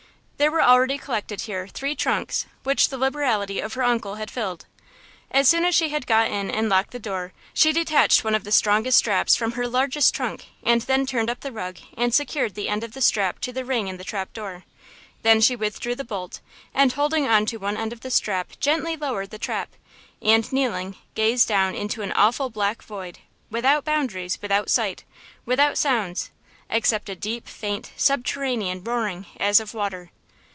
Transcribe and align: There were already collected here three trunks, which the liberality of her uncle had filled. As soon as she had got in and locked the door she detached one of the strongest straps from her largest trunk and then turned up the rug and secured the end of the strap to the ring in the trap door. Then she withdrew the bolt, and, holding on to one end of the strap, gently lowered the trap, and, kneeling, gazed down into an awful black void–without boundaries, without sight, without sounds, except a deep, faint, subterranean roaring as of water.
There 0.41 0.49
were 0.51 0.63
already 0.63 0.97
collected 0.97 1.41
here 1.41 1.67
three 1.67 1.93
trunks, 1.93 2.47
which 2.63 2.89
the 2.89 2.97
liberality 2.97 3.59
of 3.59 3.75
her 3.75 3.83
uncle 3.83 4.15
had 4.15 4.31
filled. 4.31 4.65
As 5.29 5.47
soon 5.47 5.65
as 5.65 5.75
she 5.75 5.89
had 5.89 6.07
got 6.07 6.31
in 6.31 6.49
and 6.49 6.67
locked 6.67 6.89
the 6.89 6.97
door 6.97 7.31
she 7.53 7.71
detached 7.71 8.23
one 8.23 8.33
of 8.33 8.43
the 8.43 8.51
strongest 8.51 8.97
straps 8.97 9.35
from 9.35 9.51
her 9.51 9.67
largest 9.67 10.15
trunk 10.15 10.45
and 10.63 10.81
then 10.81 11.05
turned 11.05 11.29
up 11.29 11.41
the 11.41 11.51
rug 11.51 11.77
and 11.95 12.11
secured 12.11 12.55
the 12.55 12.69
end 12.69 12.83
of 12.83 12.93
the 12.93 13.01
strap 13.03 13.37
to 13.41 13.53
the 13.53 13.63
ring 13.63 13.87
in 13.87 13.97
the 13.97 14.03
trap 14.03 14.33
door. 14.33 14.63
Then 15.21 15.41
she 15.41 15.55
withdrew 15.55 15.93
the 15.93 16.03
bolt, 16.03 16.41
and, 16.73 16.91
holding 16.91 17.27
on 17.27 17.45
to 17.45 17.57
one 17.57 17.77
end 17.77 17.93
of 17.93 18.01
the 18.01 18.09
strap, 18.09 18.53
gently 18.59 18.95
lowered 18.97 19.29
the 19.29 19.37
trap, 19.37 19.69
and, 20.23 20.51
kneeling, 20.51 20.95
gazed 21.13 21.47
down 21.49 21.75
into 21.75 22.01
an 22.01 22.11
awful 22.13 22.49
black 22.49 22.81
void–without 22.81 23.85
boundaries, 23.85 24.39
without 24.41 24.71
sight, 24.71 25.03
without 25.45 25.77
sounds, 25.77 26.31
except 26.67 27.09
a 27.09 27.15
deep, 27.15 27.47
faint, 27.47 27.91
subterranean 27.95 28.83
roaring 28.83 29.27
as 29.39 29.59
of 29.59 29.75
water. 29.75 30.09